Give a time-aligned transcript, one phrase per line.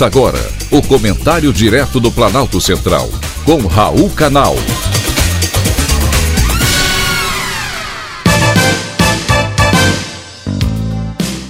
[0.00, 0.40] Agora
[0.72, 3.08] o comentário direto do Planalto Central,
[3.44, 4.56] com Raul Canal.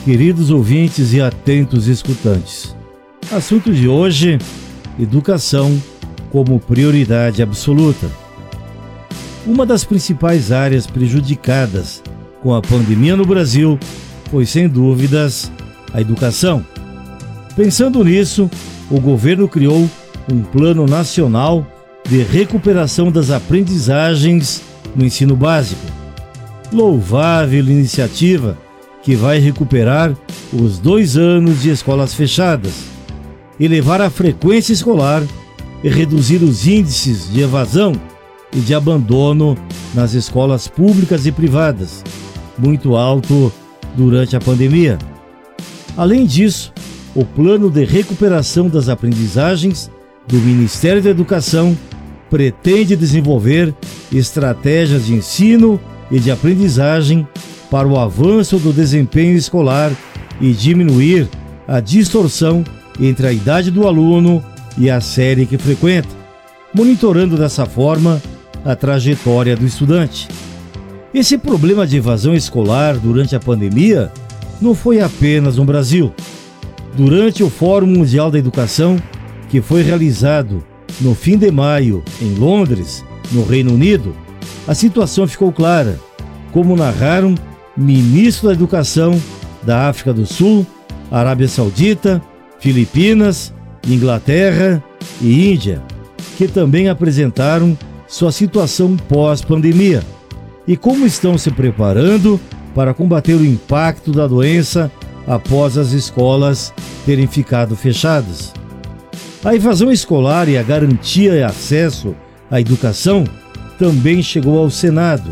[0.05, 2.77] Queridos ouvintes e atentos escutantes,
[3.33, 4.39] assunto de hoje:
[5.01, 5.83] educação
[6.31, 8.11] como prioridade absoluta.
[9.47, 12.03] Uma das principais áreas prejudicadas
[12.43, 13.79] com a pandemia no Brasil
[14.31, 15.51] foi, sem dúvidas,
[15.95, 16.65] a educação.
[17.57, 18.51] Pensando nisso,
[18.91, 19.89] o governo criou
[20.31, 21.65] um Plano Nacional
[22.09, 24.61] de Recuperação das Aprendizagens
[24.97, 25.81] no Ensino Básico.
[26.73, 28.59] Louvável iniciativa
[29.05, 30.17] que vai recuperar
[30.53, 32.73] os dois anos de escolas fechadas,
[33.61, 35.23] elevar a frequência escolar
[35.85, 37.93] e reduzir os índices de evasão
[38.53, 39.57] e de abandono
[39.95, 42.03] nas escolas públicas e privadas,
[42.59, 43.53] muito alto
[43.95, 44.99] durante a pandemia.
[45.97, 46.73] Além disso,
[47.15, 49.91] o Plano de Recuperação das Aprendizagens
[50.27, 51.77] do Ministério da Educação
[52.29, 53.73] pretende desenvolver
[54.13, 57.27] estratégias de ensino e de aprendizagem
[57.71, 59.93] para o avanço do desempenho escolar
[60.41, 61.29] e diminuir
[61.69, 62.65] a distorção
[63.01, 64.45] entre a idade do aluno
[64.77, 66.09] e a série que frequenta,
[66.75, 68.21] monitorando dessa forma
[68.65, 70.29] a trajetória do estudante.
[71.13, 74.11] Esse problema de evasão escolar durante a pandemia
[74.61, 76.13] não foi apenas no Brasil.
[76.97, 78.97] Durante o Fórum Mundial da Educação,
[79.49, 80.63] que foi realizado
[81.01, 84.15] no fim de maio em Londres, no Reino Unido,
[84.67, 85.99] a situação ficou clara,
[86.53, 87.35] como narraram
[87.77, 89.21] ministros da Educação
[89.63, 90.65] da África do Sul,
[91.11, 92.23] Arábia Saudita,
[92.61, 93.53] Filipinas,
[93.89, 94.83] Inglaterra
[95.21, 95.83] e Índia,
[96.39, 100.03] que também apresentaram sua situação pós-pandemia
[100.67, 102.41] e como estão se preparando
[102.75, 104.91] para combater o impacto da doença
[105.27, 106.73] após as escolas
[107.05, 108.53] terem ficado fechadas.
[109.45, 112.15] A evasão escolar e a garantia de acesso
[112.51, 113.25] à educação
[113.79, 115.29] também chegou ao Senado,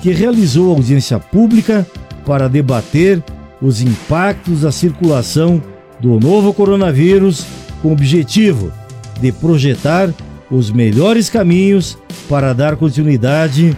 [0.00, 1.86] que realizou audiência pública
[2.24, 3.22] para debater
[3.60, 5.60] os impactos da circulação
[5.98, 7.44] do novo coronavírus
[7.82, 8.72] com o objetivo
[9.20, 10.12] de projetar
[10.50, 11.98] os melhores caminhos
[12.28, 13.76] para dar continuidade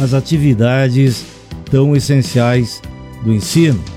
[0.00, 1.24] às atividades
[1.70, 2.80] tão essenciais
[3.24, 3.91] do ensino.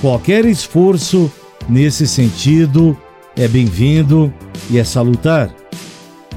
[0.00, 1.32] Qualquer esforço
[1.68, 2.96] nesse sentido
[3.34, 4.32] é bem-vindo
[4.70, 5.50] e é salutar.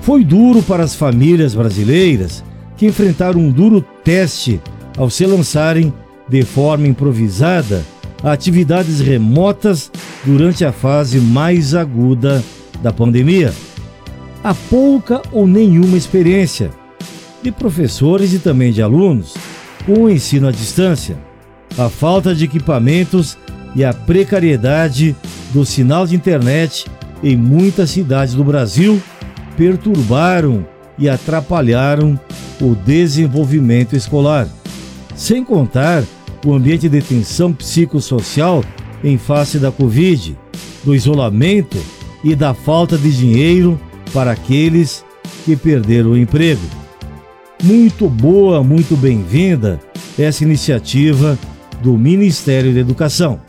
[0.01, 2.43] Foi duro para as famílias brasileiras
[2.77, 4.61] que enfrentaram um duro teste
[4.97, 5.93] ao se lançarem
[6.27, 7.85] de forma improvisada
[8.23, 9.91] a atividades remotas
[10.25, 12.43] durante a fase mais aguda
[12.81, 13.53] da pandemia.
[14.41, 16.71] Há pouca ou nenhuma experiência
[17.43, 19.33] de professores e também de alunos
[19.85, 21.28] com o ensino à distância.
[21.79, 23.37] A falta de equipamentos
[23.73, 25.15] e a precariedade
[25.53, 26.85] do sinal de internet
[27.23, 29.01] em muitas cidades do Brasil
[29.55, 30.67] perturbaram
[30.97, 32.19] e atrapalharam
[32.59, 34.45] o desenvolvimento escolar.
[35.15, 36.03] Sem contar
[36.45, 38.61] o ambiente de tensão psicossocial
[39.01, 40.37] em face da Covid,
[40.83, 41.77] do isolamento
[42.25, 43.79] e da falta de dinheiro
[44.13, 45.05] para aqueles
[45.45, 46.61] que perderam o emprego.
[47.63, 49.79] Muito boa, muito bem-vinda
[50.17, 51.39] essa iniciativa
[51.81, 53.39] do Ministério da Educação.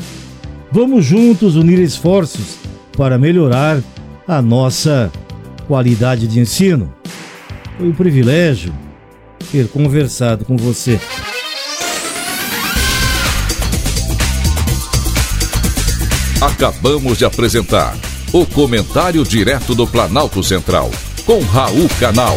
[0.72, 2.56] Vamos juntos unir esforços
[2.96, 3.82] para melhorar
[4.26, 5.10] a nossa
[5.66, 6.92] qualidade de ensino.
[7.76, 8.72] Foi um privilégio
[9.50, 11.00] ter conversado com você.
[16.40, 17.96] Acabamos de apresentar
[18.32, 20.90] o Comentário Direto do Planalto Central,
[21.26, 22.36] com Raul Canal.